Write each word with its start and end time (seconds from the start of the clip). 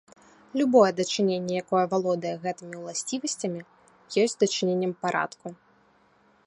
Любое 0.59 0.87
дачыненне, 0.99 1.53
якое 1.63 1.81
валодае 1.93 2.31
гэтымі 2.47 2.75
ўласцівасцямі, 2.81 3.61
ёсць 4.25 4.37
дачыненнем 4.45 4.93
парадку. 5.05 5.47